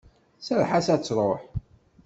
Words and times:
Serreḥ-as 0.45 0.87
ad 0.93 1.01
truḥ! 1.05 1.41